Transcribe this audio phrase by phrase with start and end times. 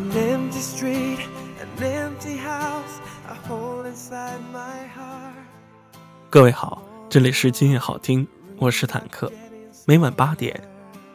[0.00, 1.18] An empty street,
[1.60, 5.34] an empty house, a hole inside my heart.
[6.30, 9.30] 各位好，这里是今夜好听，我是坦克，
[9.84, 10.58] 每晚八点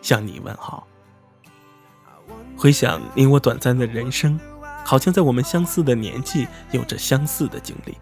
[0.04, 0.86] 向你问好。
[2.56, 4.40] 回想你我短暂的人生，
[4.86, 7.98] 好像在我们相似的年纪有着相似的经历。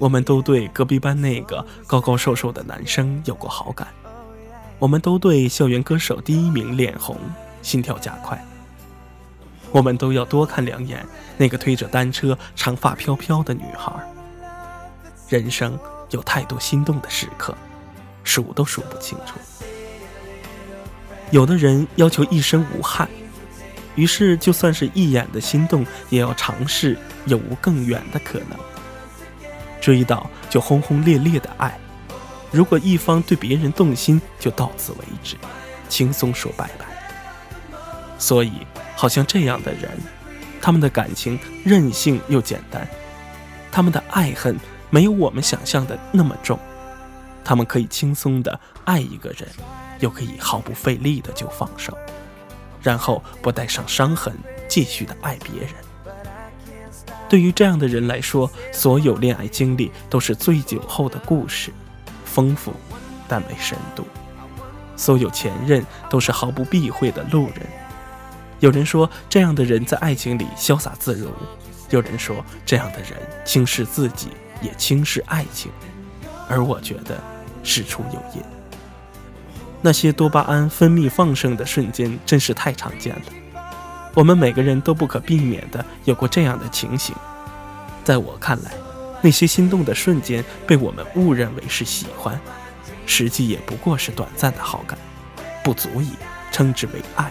[0.00, 3.86] 我们都对隔壁班那个高高瘦瘦的男生有过好感，
[4.80, 7.16] 我们都对校园歌手第一名脸红，
[7.62, 8.44] 心跳加快。
[9.74, 11.04] 我们都要多看两眼
[11.36, 13.92] 那个推着单车、长发飘飘的女孩。
[15.28, 15.76] 人生
[16.10, 17.52] 有太多心动的时刻，
[18.22, 19.34] 数都数不清楚。
[21.32, 23.08] 有的人要求一生无憾，
[23.96, 26.96] 于是就算是一眼的心动，也要尝试
[27.26, 28.56] 有无更远的可能。
[29.80, 31.76] 追到就轰轰烈烈的爱，
[32.52, 35.36] 如果一方对别人动心，就到此为止，
[35.88, 36.86] 轻松说拜拜。
[38.20, 38.52] 所以。
[38.96, 39.90] 好像这样的人，
[40.60, 42.86] 他们的感情任性又简单，
[43.70, 44.56] 他们的爱恨
[44.90, 46.58] 没有我们想象的那么重，
[47.44, 49.48] 他们可以轻松的爱一个人，
[50.00, 51.96] 又可以毫不费力的就放手，
[52.82, 54.32] 然后不带上伤痕
[54.68, 55.70] 继续的爱别人。
[57.28, 61.72] 对于这样的人来说，所有恋爱经历都是醉酒后的故事，
[62.24, 62.72] 丰富
[63.26, 64.04] 但没深度；
[64.96, 67.66] 所有前任都是毫不避讳的路人。
[68.60, 71.28] 有人说，这样的人在爱情里潇洒自如；
[71.90, 73.12] 有人说，这样的人
[73.44, 74.28] 轻视自己，
[74.62, 75.70] 也轻视爱情。
[76.48, 77.22] 而我觉得，
[77.62, 78.42] 事出有因。
[79.82, 83.22] 那些多巴胺分泌旺盛的瞬间，真是太常见了。
[84.14, 87.14] 我们每个人都不可避免的有过这样的情形。
[88.02, 88.70] 在我看来，
[89.20, 92.40] 那些心动的瞬间，被我们误认为是喜欢，
[93.04, 94.98] 实际也不过是短暂的好感，
[95.62, 96.10] 不足以
[96.52, 97.30] 称之为爱。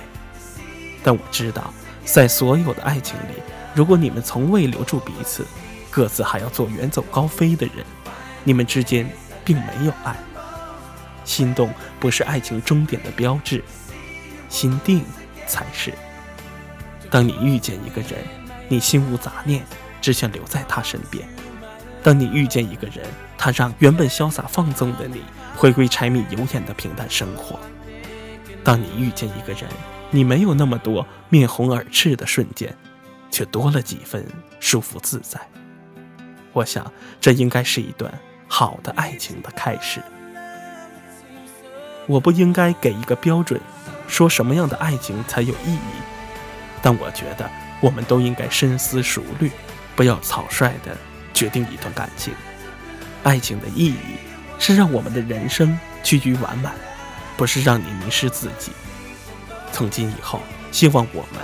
[1.04, 1.74] 但我知道，
[2.06, 3.34] 在所有的爱情里，
[3.76, 5.46] 如果你们从未留住彼此，
[5.92, 7.86] 各自还要做远走高飞的人，
[8.44, 9.08] 你们之间
[9.44, 10.16] 并没有爱。
[11.26, 13.64] 心动不是爱情终点的标志，
[14.50, 15.04] 心定
[15.46, 15.94] 才是。
[17.10, 18.24] 当你遇见一个人，
[18.68, 19.64] 你心无杂念，
[20.02, 21.24] 只想留在他身边；
[22.02, 23.06] 当你遇见一个人，
[23.38, 25.22] 他让原本潇洒放纵的你
[25.56, 27.58] 回归柴米油盐的平淡生活；
[28.64, 29.64] 当你遇见一个人，
[30.14, 32.78] 你没有那么多面红耳赤的瞬间，
[33.32, 34.24] 却多了几分
[34.60, 35.42] 舒服自在。
[36.52, 38.14] 我想，这应该是一段
[38.48, 40.00] 好的爱情的开始。
[42.06, 43.60] 我不应该给一个标准，
[44.08, 45.80] 说什么样的爱情才有意义。
[46.84, 47.50] 但我觉得，
[47.82, 49.50] 我们都应该深思熟虑，
[49.96, 50.96] 不要草率的
[51.34, 52.32] 决定一段感情。
[53.24, 53.98] 爱情的意义
[54.60, 56.76] 是让我们的人生趋于完满，
[57.36, 58.72] 不是让你迷失自己。
[59.74, 60.40] 从今以后，
[60.72, 61.42] 希望我们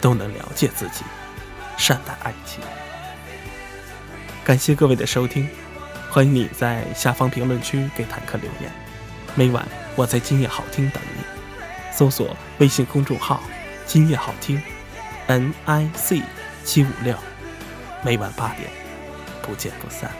[0.00, 1.04] 都能了解自己，
[1.76, 2.60] 善待爱情。
[4.42, 5.46] 感谢各位的收听，
[6.10, 8.72] 欢迎你在下方评论区给坦克留言。
[9.34, 11.22] 每晚我在今夜好听等你，
[11.94, 13.42] 搜索微信公众号
[13.86, 14.60] “今夜好听
[15.28, 16.22] ”，N I C
[16.64, 17.14] 七五六，
[18.02, 18.70] 每晚八点
[19.42, 20.10] 不见不散。